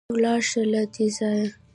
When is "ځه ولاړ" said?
0.07-0.39